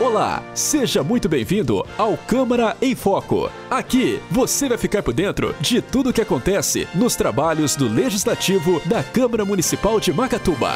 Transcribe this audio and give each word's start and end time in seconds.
Olá, 0.00 0.42
seja 0.56 1.04
muito 1.04 1.28
bem-vindo 1.28 1.86
ao 1.96 2.16
Câmara 2.16 2.76
em 2.82 2.96
Foco. 2.96 3.48
Aqui 3.70 4.20
você 4.28 4.68
vai 4.68 4.76
ficar 4.76 5.04
por 5.04 5.14
dentro 5.14 5.54
de 5.60 5.80
tudo 5.80 6.10
o 6.10 6.12
que 6.12 6.20
acontece 6.20 6.88
nos 6.96 7.14
trabalhos 7.14 7.76
do 7.76 7.86
Legislativo 7.86 8.80
da 8.88 9.04
Câmara 9.04 9.44
Municipal 9.44 10.00
de 10.00 10.12
Macatuba. 10.12 10.72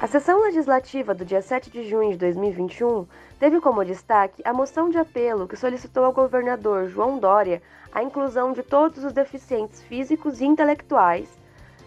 A 0.00 0.06
sessão 0.06 0.40
legislativa 0.40 1.12
do 1.16 1.24
dia 1.24 1.42
7 1.42 1.68
de 1.68 1.90
junho 1.90 2.12
de 2.12 2.16
2021 2.18 3.08
teve 3.40 3.60
como 3.60 3.84
destaque 3.84 4.40
a 4.44 4.52
moção 4.52 4.88
de 4.88 4.98
apelo 4.98 5.48
que 5.48 5.56
solicitou 5.56 6.04
ao 6.04 6.12
governador 6.12 6.88
João 6.88 7.18
Dória 7.18 7.60
a 7.90 8.04
inclusão 8.04 8.52
de 8.52 8.62
todos 8.62 9.02
os 9.02 9.12
deficientes 9.12 9.82
físicos 9.82 10.40
e 10.40 10.44
intelectuais, 10.44 11.28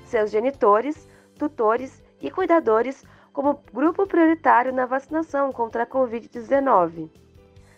seus 0.03 0.29
genitores, 0.29 1.07
tutores 1.39 2.03
e 2.19 2.29
cuidadores 2.29 3.05
como 3.33 3.63
grupo 3.73 4.05
prioritário 4.05 4.73
na 4.73 4.85
vacinação 4.85 5.51
contra 5.51 5.83
a 5.83 5.87
Covid-19. 5.87 7.09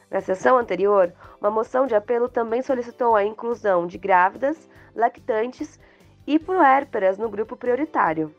Na 0.09 0.21
sessão 0.21 0.57
anterior, 0.57 1.13
uma 1.41 1.49
moção 1.49 1.87
de 1.87 1.95
apelo 1.95 2.29
também 2.29 2.61
solicitou 2.61 3.15
a 3.15 3.25
inclusão 3.25 3.87
de 3.87 3.97
grávidas, 3.97 4.69
lactantes 4.95 5.79
e 6.27 6.37
puérperas 6.37 7.17
no 7.17 7.29
grupo 7.29 7.55
prioritário. 7.55 8.33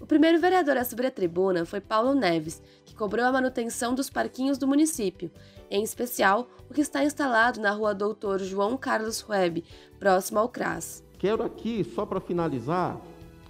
O 0.00 0.06
primeiro 0.06 0.40
vereador 0.40 0.76
a 0.76 0.84
subir 0.84 1.06
a 1.06 1.10
tribuna 1.12 1.64
foi 1.64 1.80
Paulo 1.80 2.12
Neves, 2.12 2.60
que 2.84 2.94
cobrou 2.94 3.24
a 3.24 3.30
manutenção 3.30 3.94
dos 3.94 4.10
parquinhos 4.10 4.58
do 4.58 4.66
município, 4.66 5.30
em 5.70 5.84
especial 5.84 6.48
o 6.68 6.74
que 6.74 6.80
está 6.80 7.04
instalado 7.04 7.60
na 7.60 7.70
rua 7.70 7.94
Doutor 7.94 8.40
João 8.40 8.76
Carlos 8.76 9.24
Web, 9.28 9.64
próximo 10.00 10.40
ao 10.40 10.48
CRAS. 10.48 11.04
Quero 11.18 11.44
aqui, 11.44 11.84
só 11.84 12.04
para 12.04 12.20
finalizar, 12.20 13.00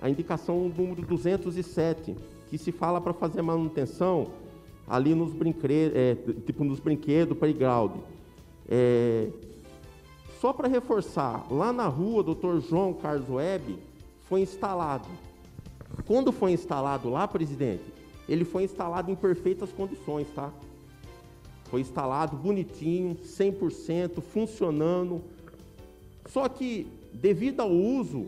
a 0.03 0.11
indicação 0.11 0.69
número 0.69 1.01
207, 1.01 2.15
que 2.53 2.59
se 2.59 2.71
fala 2.71 3.01
para 3.01 3.15
fazer 3.15 3.41
manutenção 3.41 4.27
ali 4.87 5.15
nos, 5.15 5.33
brinquedos, 5.33 5.97
é, 5.97 6.15
tipo 6.45 6.65
nos 6.65 6.81
brinquedos 6.81 7.39
playground. 7.39 7.93
É, 8.69 9.31
só 10.39 10.53
para 10.53 10.69
reforçar, 10.69 11.47
lá 11.51 11.73
na 11.73 11.87
rua 11.87 12.23
Doutor 12.23 12.61
João 12.61 12.93
Carlos 12.93 13.27
Web 13.31 13.79
foi 14.29 14.43
instalado 14.43 15.09
quando 16.05 16.31
foi 16.31 16.53
instalado 16.53 17.09
lá, 17.09 17.27
presidente, 17.27 17.85
ele 18.29 18.45
foi 18.45 18.65
instalado 18.65 19.11
em 19.11 19.15
perfeitas 19.15 19.73
condições, 19.73 20.27
tá? 20.35 20.53
Foi 21.71 21.81
instalado 21.81 22.37
bonitinho, 22.37 23.17
100%, 23.17 24.21
funcionando. 24.21 25.23
Só 26.27 26.51
que, 26.51 26.87
devido 27.15 27.61
ao 27.61 27.71
uso, 27.71 28.27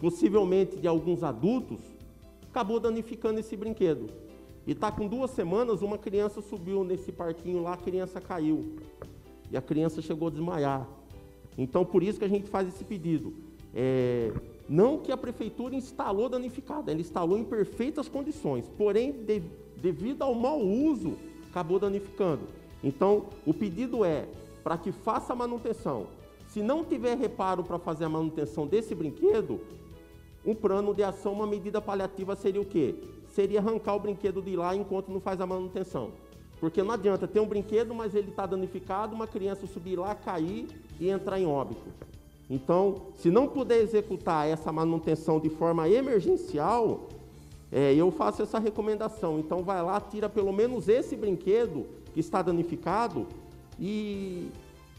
possivelmente 0.00 0.76
de 0.76 0.88
alguns 0.88 1.22
adultos, 1.22 1.93
acabou 2.54 2.78
danificando 2.78 3.40
esse 3.40 3.56
brinquedo. 3.56 4.08
E 4.64 4.70
está 4.70 4.92
com 4.92 5.08
duas 5.08 5.32
semanas, 5.32 5.82
uma 5.82 5.98
criança 5.98 6.40
subiu 6.40 6.84
nesse 6.84 7.10
parquinho 7.10 7.60
lá, 7.60 7.74
a 7.74 7.76
criança 7.76 8.20
caiu. 8.20 8.76
E 9.50 9.56
a 9.56 9.60
criança 9.60 10.00
chegou 10.00 10.28
a 10.28 10.30
desmaiar. 10.30 10.88
Então, 11.58 11.84
por 11.84 12.00
isso 12.00 12.16
que 12.16 12.24
a 12.24 12.28
gente 12.28 12.48
faz 12.48 12.68
esse 12.68 12.84
pedido. 12.84 13.34
É, 13.74 14.32
não 14.68 14.98
que 14.98 15.10
a 15.10 15.16
prefeitura 15.16 15.74
instalou 15.74 16.28
danificada, 16.28 16.92
ela 16.92 17.00
instalou 17.00 17.36
em 17.36 17.44
perfeitas 17.44 18.08
condições, 18.08 18.70
porém, 18.78 19.10
de, 19.10 19.42
devido 19.76 20.22
ao 20.22 20.32
mau 20.32 20.60
uso, 20.60 21.16
acabou 21.50 21.80
danificando. 21.80 22.42
Então, 22.84 23.26
o 23.44 23.52
pedido 23.52 24.04
é 24.04 24.28
para 24.62 24.78
que 24.78 24.92
faça 24.92 25.32
a 25.32 25.36
manutenção. 25.36 26.06
Se 26.46 26.62
não 26.62 26.84
tiver 26.84 27.18
reparo 27.18 27.64
para 27.64 27.80
fazer 27.80 28.04
a 28.04 28.08
manutenção 28.08 28.64
desse 28.64 28.94
brinquedo, 28.94 29.60
um 30.44 30.54
plano 30.54 30.94
de 30.94 31.02
ação, 31.02 31.32
uma 31.32 31.46
medida 31.46 31.80
paliativa 31.80 32.36
seria 32.36 32.60
o 32.60 32.64
quê? 32.64 32.94
Seria 33.32 33.60
arrancar 33.60 33.94
o 33.94 34.00
brinquedo 34.00 34.42
de 34.42 34.54
lá 34.54 34.76
enquanto 34.76 35.10
não 35.10 35.20
faz 35.20 35.40
a 35.40 35.46
manutenção. 35.46 36.12
Porque 36.60 36.82
não 36.82 36.92
adianta 36.92 37.26
ter 37.26 37.40
um 37.40 37.46
brinquedo, 37.46 37.94
mas 37.94 38.14
ele 38.14 38.30
está 38.30 38.46
danificado, 38.46 39.14
uma 39.14 39.26
criança 39.26 39.66
subir 39.66 39.98
lá, 39.98 40.14
cair 40.14 40.68
e 41.00 41.08
entrar 41.08 41.38
em 41.38 41.46
óbito. 41.46 41.82
Então, 42.48 43.06
se 43.16 43.30
não 43.30 43.48
puder 43.48 43.78
executar 43.80 44.46
essa 44.46 44.70
manutenção 44.70 45.40
de 45.40 45.48
forma 45.48 45.88
emergencial, 45.88 47.08
é, 47.72 47.94
eu 47.94 48.10
faço 48.10 48.42
essa 48.42 48.58
recomendação. 48.58 49.38
Então, 49.38 49.62
vai 49.62 49.82
lá, 49.82 50.00
tira 50.00 50.28
pelo 50.28 50.52
menos 50.52 50.88
esse 50.88 51.16
brinquedo 51.16 51.86
que 52.12 52.20
está 52.20 52.42
danificado 52.42 53.26
e, 53.80 54.48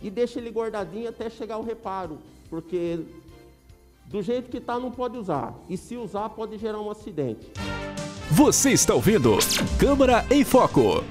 e 0.01 0.09
deixa 0.09 0.39
ele 0.39 0.49
guardadinho 0.49 1.07
até 1.07 1.29
chegar 1.29 1.57
o 1.57 1.63
reparo, 1.63 2.17
porque 2.49 2.99
do 4.07 4.21
jeito 4.21 4.49
que 4.49 4.57
está 4.57 4.79
não 4.79 4.91
pode 4.91 5.17
usar. 5.17 5.53
E 5.69 5.77
se 5.77 5.97
usar, 5.97 6.29
pode 6.29 6.57
gerar 6.57 6.79
um 6.79 6.89
acidente. 6.89 7.51
Você 8.31 8.71
está 8.71 8.93
ouvindo 8.93 9.37
Câmara 9.79 10.25
em 10.31 10.43
Foco. 10.43 11.03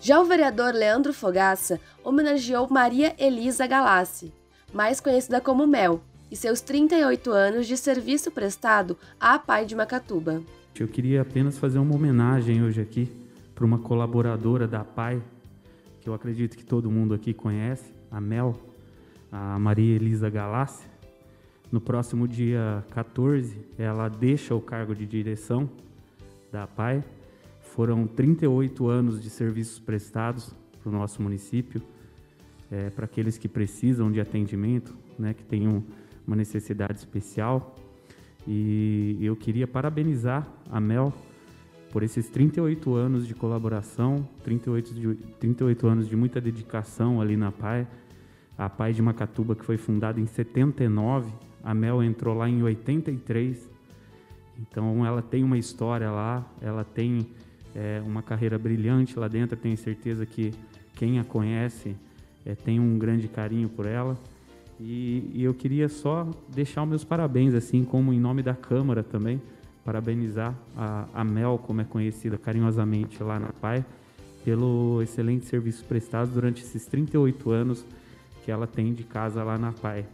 Já 0.00 0.20
o 0.20 0.24
vereador 0.24 0.74
Leandro 0.74 1.14
Fogaça 1.14 1.80
homenageou 2.04 2.68
Maria 2.70 3.14
Elisa 3.18 3.66
Galassi, 3.66 4.30
mais 4.72 5.00
conhecida 5.00 5.40
como 5.40 5.66
Mel, 5.66 6.02
e 6.30 6.36
seus 6.36 6.60
38 6.60 7.30
anos 7.30 7.66
de 7.66 7.76
serviço 7.76 8.30
prestado 8.30 8.98
à 9.18 9.38
Pai 9.38 9.64
de 9.64 9.74
Macatuba. 9.74 10.42
Eu 10.78 10.88
queria 10.88 11.22
apenas 11.22 11.56
fazer 11.56 11.78
uma 11.78 11.94
homenagem 11.94 12.62
hoje 12.62 12.80
aqui 12.80 13.08
para 13.54 13.64
uma 13.64 13.78
colaboradora 13.78 14.66
da 14.66 14.84
Pai, 14.84 15.22
que 16.02 16.08
eu 16.08 16.12
acredito 16.12 16.56
que 16.56 16.64
todo 16.64 16.90
mundo 16.90 17.14
aqui 17.14 17.32
conhece, 17.32 17.84
a 18.10 18.20
Mel, 18.20 18.58
a 19.34 19.58
Maria 19.58 19.96
Elisa 19.96 20.30
Galassi. 20.30 20.86
No 21.72 21.80
próximo 21.80 22.28
dia 22.28 22.84
14, 22.90 23.58
ela 23.76 24.08
deixa 24.08 24.54
o 24.54 24.60
cargo 24.60 24.94
de 24.94 25.04
direção 25.04 25.68
da 26.52 26.68
Pai 26.68 27.02
foram 27.74 28.06
38 28.06 28.86
anos 28.86 29.20
de 29.20 29.28
serviços 29.28 29.80
prestados 29.80 30.54
para 30.80 30.88
o 30.88 30.92
nosso 30.92 31.20
município, 31.20 31.82
é, 32.70 32.90
para 32.90 33.06
aqueles 33.06 33.36
que 33.36 33.48
precisam 33.48 34.12
de 34.12 34.20
atendimento, 34.20 34.94
né, 35.18 35.34
que 35.34 35.42
tenham 35.42 35.82
uma 36.24 36.36
necessidade 36.36 36.98
especial. 36.98 37.74
E 38.46 39.18
eu 39.20 39.34
queria 39.34 39.66
parabenizar 39.66 40.46
a 40.70 40.78
Mel 40.78 41.12
por 41.90 42.04
esses 42.04 42.28
38 42.28 42.94
anos 42.94 43.26
de 43.26 43.34
colaboração, 43.34 44.28
38, 44.44 44.94
de, 44.94 45.14
38 45.40 45.86
anos 45.88 46.08
de 46.08 46.14
muita 46.14 46.40
dedicação 46.40 47.20
ali 47.20 47.36
na 47.36 47.50
PAI. 47.50 47.88
A 48.56 48.68
PAI 48.68 48.92
de 48.92 49.02
Macatuba, 49.02 49.54
que 49.54 49.64
foi 49.64 49.76
fundada 49.76 50.20
em 50.20 50.26
79, 50.26 51.32
a 51.62 51.74
Mel 51.74 52.02
entrou 52.02 52.34
lá 52.34 52.48
em 52.48 52.62
83. 52.62 53.70
Então 54.60 55.04
ela 55.04 55.20
tem 55.22 55.42
uma 55.42 55.58
história 55.58 56.10
lá, 56.10 56.46
ela 56.60 56.84
tem 56.84 57.26
é, 57.74 58.00
uma 58.06 58.22
carreira 58.22 58.58
brilhante 58.58 59.18
lá 59.18 59.26
dentro. 59.26 59.56
Tenho 59.56 59.76
certeza 59.76 60.24
que 60.24 60.52
quem 60.94 61.18
a 61.18 61.24
conhece 61.24 61.96
é, 62.46 62.54
tem 62.54 62.78
um 62.78 62.96
grande 62.98 63.26
carinho 63.26 63.68
por 63.68 63.86
ela. 63.86 64.16
E, 64.78 65.30
e, 65.32 65.42
eu 65.42 65.54
queria 65.54 65.88
só 65.88 66.28
deixar 66.52 66.82
os 66.82 66.88
meus 66.88 67.04
parabéns, 67.04 67.54
assim 67.54 67.84
como 67.84 68.12
em 68.12 68.18
nome 68.18 68.42
da 68.42 68.54
Câmara 68.54 69.02
também, 69.02 69.40
parabenizar 69.84 70.54
a, 70.76 71.06
a 71.14 71.24
Mel, 71.24 71.60
como 71.64 71.80
é 71.80 71.84
conhecida 71.84 72.36
carinhosamente 72.36 73.22
lá 73.22 73.38
na 73.38 73.48
PAI, 73.48 73.84
pelo 74.44 75.00
excelente 75.00 75.46
serviço 75.46 75.84
prestado 75.84 76.32
durante 76.32 76.62
esses 76.62 76.86
38 76.86 77.50
anos 77.50 77.86
que 78.44 78.50
ela 78.50 78.66
tem 78.66 78.92
de 78.92 79.02
casa 79.04 79.42
lá 79.42 79.56
na 79.56 79.72
PAI. 79.72 80.04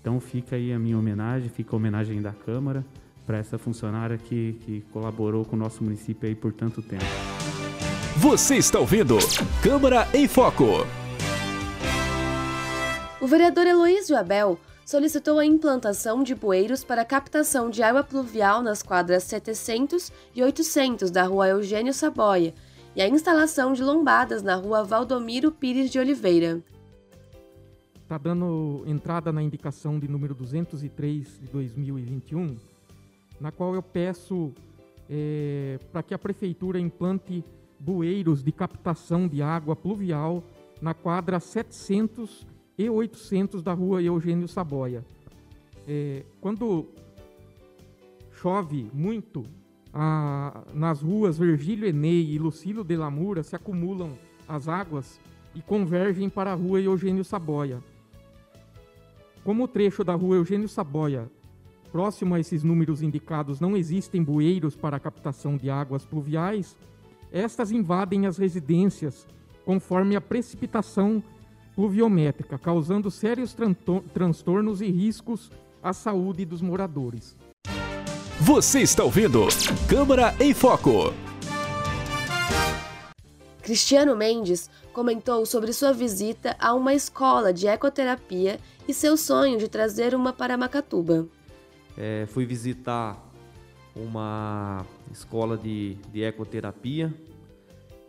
Então 0.00 0.18
fica 0.18 0.56
aí 0.56 0.72
a 0.72 0.78
minha 0.78 0.98
homenagem, 0.98 1.48
fica 1.48 1.74
a 1.74 1.76
homenagem 1.76 2.20
da 2.20 2.32
Câmara 2.32 2.84
para 3.26 3.38
essa 3.38 3.58
funcionária 3.58 4.18
que, 4.18 4.58
que 4.64 4.80
colaborou 4.92 5.44
com 5.44 5.54
o 5.54 5.58
nosso 5.58 5.84
município 5.84 6.28
aí 6.28 6.34
por 6.34 6.52
tanto 6.52 6.82
tempo. 6.82 7.04
Você 8.16 8.56
está 8.56 8.80
ouvindo 8.80 9.18
Câmara 9.62 10.08
em 10.12 10.26
Foco. 10.26 10.84
O 13.20 13.26
vereador 13.26 13.66
Heloísio 13.66 14.16
Abel 14.16 14.58
solicitou 14.84 15.38
a 15.38 15.46
implantação 15.46 16.24
de 16.24 16.34
bueiros 16.34 16.82
para 16.82 17.04
captação 17.04 17.70
de 17.70 17.82
água 17.82 18.02
pluvial 18.02 18.62
nas 18.62 18.82
quadras 18.82 19.22
700 19.24 20.10
e 20.34 20.42
800 20.42 21.10
da 21.12 21.22
rua 21.22 21.48
Eugênio 21.48 21.94
Saboia 21.94 22.52
e 22.96 23.00
a 23.00 23.08
instalação 23.08 23.72
de 23.72 23.84
lombadas 23.84 24.42
na 24.42 24.56
rua 24.56 24.82
Valdomiro 24.82 25.52
Pires 25.52 25.90
de 25.90 26.00
Oliveira. 26.00 26.60
Está 28.10 28.18
dando 28.18 28.82
entrada 28.88 29.32
na 29.32 29.40
indicação 29.40 29.96
de 29.96 30.08
número 30.08 30.34
203 30.34 31.38
de 31.42 31.46
2021 31.46 32.56
na 33.38 33.52
qual 33.52 33.72
eu 33.72 33.82
peço 33.84 34.52
é, 35.08 35.78
para 35.92 36.02
que 36.02 36.12
a 36.12 36.18
prefeitura 36.18 36.80
implante 36.80 37.44
bueiros 37.78 38.42
de 38.42 38.50
captação 38.50 39.28
de 39.28 39.40
água 39.40 39.76
pluvial 39.76 40.42
na 40.82 40.92
quadra 40.92 41.38
700 41.38 42.44
e 42.76 42.90
800 42.90 43.62
da 43.62 43.72
rua 43.72 44.02
Eugênio 44.02 44.48
Saboia. 44.48 45.04
É, 45.86 46.24
quando 46.40 46.88
chove 48.32 48.90
muito, 48.92 49.44
a, 49.94 50.64
nas 50.74 51.00
ruas 51.00 51.38
Virgílio 51.38 51.86
Enei 51.86 52.32
e 52.32 52.40
Lucílio 52.40 52.82
de 52.82 52.96
Lamura 52.96 53.44
se 53.44 53.54
acumulam 53.54 54.18
as 54.48 54.66
águas 54.66 55.20
e 55.54 55.62
convergem 55.62 56.28
para 56.28 56.50
a 56.50 56.56
rua 56.56 56.80
Eugênio 56.80 57.24
Saboia. 57.24 57.80
Como 59.44 59.64
o 59.64 59.68
trecho 59.68 60.04
da 60.04 60.14
rua 60.14 60.36
Eugênio 60.36 60.68
Saboia 60.68 61.30
Próximo 61.92 62.36
a 62.36 62.40
esses 62.40 62.62
números 62.62 63.02
indicados, 63.02 63.58
não 63.58 63.76
existem 63.76 64.22
bueiros 64.22 64.76
para 64.76 64.96
a 64.96 65.00
captação 65.00 65.56
de 65.56 65.68
águas 65.68 66.04
pluviais. 66.04 66.76
estas 67.32 67.72
invadem 67.72 68.26
as 68.26 68.38
residências 68.38 69.26
conforme 69.64 70.16
a 70.16 70.20
precipitação 70.20 71.22
pluviométrica, 71.74 72.58
causando 72.58 73.10
sérios 73.10 73.56
transtornos 74.12 74.80
e 74.80 74.90
riscos 74.90 75.50
à 75.82 75.92
saúde 75.92 76.44
dos 76.44 76.60
moradores. 76.60 77.36
Você 78.40 78.80
está 78.80 79.04
ouvindo 79.04 79.46
Câmara 79.88 80.34
em 80.40 80.54
Foco. 80.54 81.12
Cristiano 83.62 84.16
Mendes 84.16 84.70
comentou 84.92 85.46
sobre 85.46 85.72
sua 85.72 85.92
visita 85.92 86.56
a 86.58 86.74
uma 86.74 86.94
escola 86.94 87.52
de 87.52 87.66
ecoterapia 87.66 88.58
e 88.86 88.92
seu 88.92 89.16
sonho 89.16 89.58
de 89.58 89.68
trazer 89.68 90.14
uma 90.14 90.32
para 90.32 90.56
Macatuba. 90.56 91.26
É, 91.96 92.26
fui 92.26 92.44
visitar 92.44 93.30
uma 93.94 94.84
escola 95.10 95.56
de, 95.56 95.94
de 96.12 96.22
ecoterapia. 96.22 97.12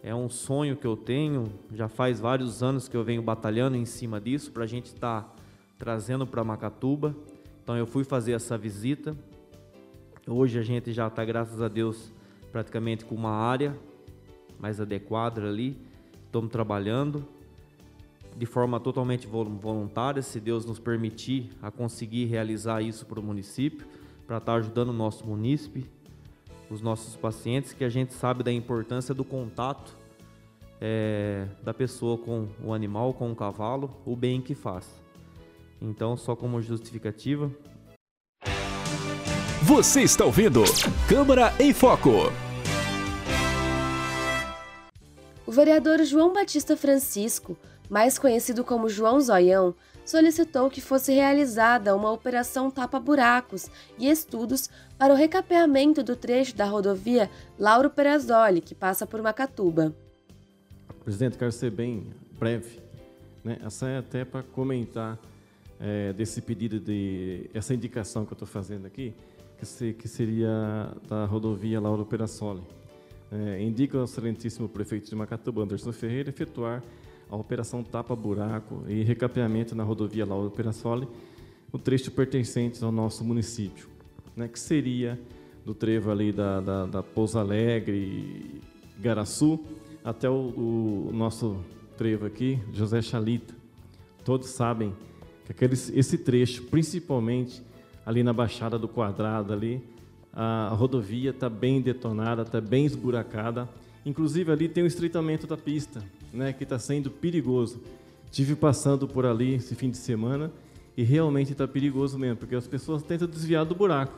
É 0.03 0.13
um 0.15 0.29
sonho 0.29 0.75
que 0.75 0.85
eu 0.85 0.97
tenho, 0.97 1.51
já 1.73 1.87
faz 1.87 2.19
vários 2.19 2.63
anos 2.63 2.87
que 2.87 2.97
eu 2.97 3.03
venho 3.03 3.21
batalhando 3.21 3.77
em 3.77 3.85
cima 3.85 4.19
disso, 4.19 4.51
para 4.51 4.63
a 4.63 4.67
gente 4.67 4.87
estar 4.87 5.21
tá 5.21 5.35
trazendo 5.77 6.25
para 6.25 6.43
Macatuba. 6.43 7.15
Então 7.63 7.77
eu 7.77 7.85
fui 7.85 8.03
fazer 8.03 8.33
essa 8.33 8.57
visita. 8.57 9.15
Hoje 10.27 10.57
a 10.57 10.63
gente 10.63 10.91
já 10.91 11.07
está, 11.07 11.23
graças 11.23 11.61
a 11.61 11.67
Deus, 11.67 12.11
praticamente 12.51 13.05
com 13.05 13.15
uma 13.15 13.31
área 13.31 13.77
mais 14.59 14.79
adequada 14.79 15.41
ali. 15.47 15.77
Estamos 16.31 16.49
trabalhando 16.49 17.27
de 18.37 18.45
forma 18.45 18.79
totalmente 18.79 19.27
voluntária, 19.27 20.21
se 20.21 20.39
Deus 20.39 20.65
nos 20.65 20.79
permitir 20.79 21.49
a 21.61 21.69
conseguir 21.69 22.23
realizar 22.23 22.81
isso 22.81 23.05
para 23.05 23.19
o 23.19 23.21
município, 23.21 23.85
para 24.25 24.37
estar 24.37 24.53
tá 24.53 24.57
ajudando 24.57 24.91
o 24.91 24.93
nosso 24.93 25.27
munícipe, 25.27 25.85
os 26.69 26.81
nossos 26.81 27.17
pacientes, 27.17 27.73
que 27.73 27.83
a 27.83 27.89
gente 27.89 28.13
sabe 28.13 28.43
da 28.43 28.51
importância 28.51 29.13
do 29.13 29.25
contato 29.25 29.93
é, 30.79 31.47
da 31.61 31.73
pessoa 31.73 32.17
com 32.17 32.47
o 32.63 32.73
animal, 32.73 33.13
com 33.13 33.29
o 33.29 33.35
cavalo, 33.35 33.93
o 34.05 34.15
bem 34.15 34.39
que 34.39 34.55
faz. 34.55 34.87
Então, 35.81 36.15
só 36.15 36.33
como 36.33 36.61
justificativa. 36.61 37.51
Você 39.63 40.03
está 40.03 40.23
ouvindo 40.23 40.63
Câmara 41.09 41.53
em 41.59 41.73
Foco. 41.73 42.31
O 45.51 45.53
vereador 45.53 46.01
João 46.05 46.31
Batista 46.31 46.77
Francisco, 46.77 47.57
mais 47.89 48.17
conhecido 48.17 48.63
como 48.63 48.87
João 48.87 49.19
Zoião, 49.19 49.75
solicitou 50.05 50.69
que 50.69 50.79
fosse 50.79 51.11
realizada 51.11 51.93
uma 51.93 52.09
operação 52.09 52.71
tapa-buracos 52.71 53.67
e 53.99 54.09
estudos 54.09 54.69
para 54.97 55.13
o 55.13 55.17
recapeamento 55.17 56.01
do 56.03 56.15
trecho 56.15 56.55
da 56.55 56.63
rodovia 56.63 57.29
Lauro 57.59 57.89
Perazzoli, 57.89 58.61
que 58.61 58.73
passa 58.73 59.05
por 59.05 59.21
Macatuba. 59.21 59.93
Presidente, 61.03 61.37
quero 61.37 61.51
ser 61.51 61.69
bem 61.69 62.13
breve. 62.39 62.79
Né? 63.43 63.59
Essa 63.61 63.89
é 63.89 63.97
até 63.97 64.23
para 64.23 64.43
comentar 64.43 65.19
é, 65.81 66.13
desse 66.13 66.41
pedido 66.41 66.79
de 66.79 67.49
essa 67.53 67.73
indicação 67.73 68.25
que 68.25 68.31
eu 68.31 68.35
estou 68.35 68.47
fazendo 68.47 68.85
aqui, 68.85 69.13
que, 69.59 69.65
se, 69.65 69.91
que 69.91 70.07
seria 70.07 70.93
da 71.09 71.25
rodovia 71.25 71.77
Lauro 71.81 72.05
Perazzoli. 72.05 72.63
É, 73.31 73.61
indica 73.61 73.97
o 73.97 74.03
excelentíssimo 74.03 74.67
prefeito 74.67 75.09
de 75.09 75.15
Macatuba, 75.15 75.63
Anderson 75.63 75.93
Ferreira, 75.93 76.29
efetuar 76.29 76.83
a 77.29 77.35
operação 77.35 77.81
tapa-buraco 77.81 78.83
e 78.89 79.03
recapeamento 79.03 79.73
na 79.73 79.83
rodovia 79.83 80.25
Lauro 80.25 80.51
Perassoli, 80.51 81.07
o 81.71 81.79
trecho 81.79 82.11
pertencente 82.11 82.83
ao 82.83 82.91
nosso 82.91 83.23
município, 83.23 83.87
né, 84.35 84.49
que 84.49 84.59
seria 84.59 85.17
do 85.65 85.73
trevo 85.73 86.11
ali 86.11 86.33
da, 86.33 86.59
da, 86.59 86.85
da 86.85 87.03
Pouso 87.03 87.39
Alegre, 87.39 88.61
Garaçu, 88.99 89.59
até 90.03 90.29
o, 90.29 90.33
o, 90.33 91.11
nosso 91.13 91.57
trevo 91.97 92.25
aqui, 92.25 92.59
José 92.73 93.01
Chalita. 93.01 93.55
Todos 94.25 94.49
sabem 94.49 94.93
que 95.45 95.51
aquele, 95.51 95.73
esse 95.73 96.17
trecho, 96.17 96.63
principalmente 96.63 97.63
ali 98.05 98.23
na 98.23 98.33
Baixada 98.33 98.77
do 98.77 98.87
Quadrado, 98.87 99.53
ali, 99.53 99.81
a 100.33 100.69
rodovia 100.69 101.31
está 101.31 101.49
bem 101.49 101.81
detonada, 101.81 102.43
está 102.43 102.61
bem 102.61 102.85
esburacada. 102.85 103.67
Inclusive 104.05 104.51
ali 104.51 104.69
tem 104.69 104.83
o 104.83 104.87
estreitamento 104.87 105.45
da 105.45 105.57
pista, 105.57 106.03
né, 106.33 106.53
que 106.53 106.63
está 106.63 106.79
sendo 106.79 107.11
perigoso. 107.11 107.81
Tive 108.31 108.55
passando 108.55 109.07
por 109.07 109.25
ali 109.25 109.55
esse 109.55 109.75
fim 109.75 109.89
de 109.89 109.97
semana 109.97 110.51
e 110.95 111.03
realmente 111.03 111.51
está 111.51 111.67
perigoso 111.67 112.17
mesmo, 112.17 112.37
porque 112.37 112.55
as 112.55 112.67
pessoas 112.67 113.03
tentam 113.03 113.27
desviar 113.27 113.65
do 113.65 113.75
buraco. 113.75 114.17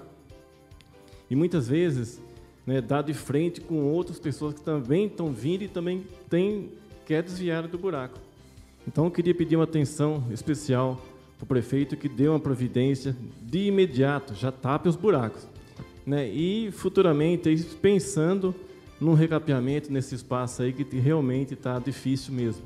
E 1.30 1.36
muitas 1.36 1.68
vezes, 1.68 2.21
né, 2.66 2.80
dá 2.80 3.01
de 3.01 3.13
frente 3.13 3.59
com 3.59 3.83
outras 3.83 4.19
pessoas 4.19 4.54
que 4.54 4.62
também 4.62 5.07
estão 5.07 5.31
vindo 5.31 5.63
e 5.63 5.68
também 5.68 6.06
tem, 6.30 6.69
quer 7.06 7.24
desviar 7.24 7.68
do 7.68 7.77
buraco. 7.77 8.19
Então 8.88 9.06
eu 9.06 9.12
queria 9.12 9.33
pedir 9.33 9.56
uma 9.56 9.63
atenção 9.63 10.24
especial 10.30 11.01
para 11.38 11.45
o 11.45 11.48
prefeito 11.48 11.98
que 11.98 12.07
dê 12.07 12.27
uma 12.27 12.39
providência 12.39 13.16
de 13.42 13.68
imediato, 13.68 14.36
já 14.36 14.51
tape 14.51 14.88
os 14.88 14.95
buracos. 14.95 15.52
Né, 16.05 16.27
e 16.29 16.69
futuramente, 16.71 17.55
pensando 17.81 18.53
num 19.00 19.13
recapeamento 19.13 19.91
nesse 19.91 20.15
espaço 20.15 20.61
aí 20.61 20.73
que 20.73 20.97
realmente 20.97 21.53
está 21.53 21.79
difícil 21.79 22.33
mesmo. 22.33 22.63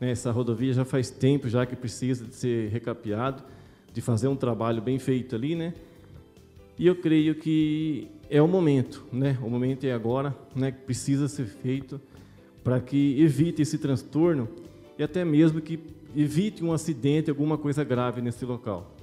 Né, 0.00 0.10
essa 0.10 0.30
rodovia 0.30 0.72
já 0.72 0.84
faz 0.84 1.10
tempo 1.10 1.48
já 1.48 1.66
que 1.66 1.74
precisa 1.74 2.24
de 2.24 2.34
ser 2.34 2.68
recapeado, 2.70 3.42
de 3.92 4.00
fazer 4.00 4.28
um 4.28 4.36
trabalho 4.36 4.80
bem 4.80 4.98
feito 4.98 5.34
ali, 5.34 5.54
né? 5.56 5.74
E 6.78 6.86
eu 6.86 6.94
creio 6.94 7.34
que 7.34 8.06
é 8.30 8.40
o 8.40 8.46
momento, 8.46 9.04
né? 9.12 9.36
O 9.42 9.50
momento 9.50 9.84
é 9.84 9.92
agora, 9.92 10.36
né? 10.54 10.70
Que 10.70 10.82
precisa 10.82 11.26
ser 11.26 11.46
feito 11.46 12.00
para 12.62 12.80
que 12.80 13.20
evite 13.20 13.62
esse 13.62 13.78
transtorno 13.78 14.48
e 14.96 15.02
até 15.02 15.24
mesmo 15.24 15.60
que 15.60 15.80
evite 16.14 16.62
um 16.62 16.72
acidente, 16.72 17.30
alguma 17.30 17.58
coisa 17.58 17.82
grave 17.82 18.20
nesse 18.20 18.44
local. 18.44 18.94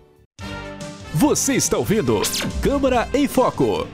Você 1.17 1.53
está 1.53 1.77
ouvindo 1.77 2.19
Câmara 2.61 3.07
em 3.13 3.25
Foco. 3.25 3.87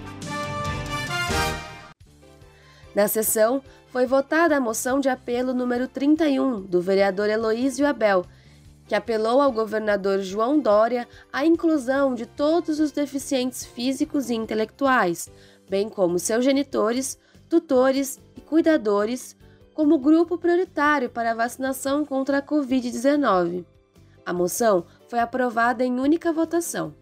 Na 2.96 3.08
sessão, 3.08 3.62
foi 3.90 4.08
votada 4.08 4.58
a 4.58 4.60
moção 4.60 5.00
de 5.00 5.08
apelo 5.08 5.54
número 5.54 5.88
31 5.88 6.62
do 6.62 6.82
vereador 6.82 7.30
Heloísio 7.30 7.86
Abel, 7.86 8.26
que 8.88 8.96
apelou 8.96 9.40
ao 9.40 9.52
governador 9.52 10.22
João 10.22 10.60
Dória 10.60 11.08
a 11.32 11.46
inclusão 11.46 12.16
de 12.16 12.26
todos 12.26 12.80
os 12.80 12.92
deficientes 12.92 13.64
físicos 13.64 14.32
e 14.32 14.34
intelectuais, 14.34 15.30
bem 15.70 15.90
como 15.90 16.18
seus 16.18 16.44
genitores, 16.44 17.20
tutores 17.48 18.20
e 18.36 18.42
cuidadores, 18.42 19.38
como 19.76 20.00
grupo 20.00 20.40
prioritário 20.40 21.08
para 21.08 21.34
a 21.34 21.36
vacinação 21.36 22.04
contra 22.04 22.40
a 22.40 22.42
Covid-19. 22.42 23.64
A 24.26 24.34
moção 24.34 24.86
foi 25.08 25.20
aprovada 25.20 25.86
em 25.86 26.00
única 26.00 26.34
votação. 26.34 27.00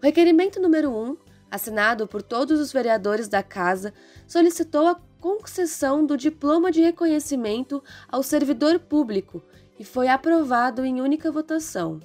O 0.00 0.04
requerimento 0.04 0.60
número 0.60 0.90
1, 0.90 1.16
assinado 1.50 2.06
por 2.06 2.22
todos 2.22 2.60
os 2.60 2.72
vereadores 2.72 3.28
da 3.28 3.42
Casa, 3.42 3.94
solicitou 4.26 4.86
a 4.86 5.00
concessão 5.20 6.04
do 6.04 6.16
diploma 6.16 6.70
de 6.70 6.82
reconhecimento 6.82 7.82
ao 8.08 8.22
servidor 8.22 8.78
público 8.78 9.42
e 9.78 9.84
foi 9.84 10.08
aprovado 10.08 10.84
em 10.84 11.00
única 11.00 11.32
votação. 11.32 11.98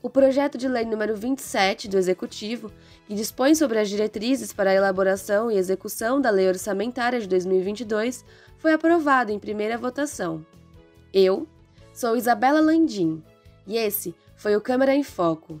O 0.00 0.08
projeto 0.08 0.56
de 0.56 0.68
lei 0.68 0.84
número 0.84 1.14
27 1.14 1.88
do 1.88 1.98
Executivo, 1.98 2.72
que 3.06 3.14
dispõe 3.14 3.54
sobre 3.54 3.78
as 3.78 3.88
diretrizes 3.88 4.52
para 4.52 4.70
a 4.70 4.74
elaboração 4.74 5.50
e 5.50 5.56
execução 5.56 6.20
da 6.20 6.30
Lei 6.30 6.48
Orçamentária 6.48 7.20
de 7.20 7.26
2022, 7.26 8.24
foi 8.56 8.72
aprovado 8.72 9.32
em 9.32 9.38
primeira 9.38 9.76
votação. 9.76 10.44
Eu 11.12 11.48
sou 11.92 12.16
Isabela 12.16 12.60
Landim 12.60 13.22
e 13.66 13.76
esse 13.76 14.14
foi 14.36 14.54
o 14.56 14.60
Câmara 14.60 14.94
em 14.94 15.02
Foco, 15.02 15.60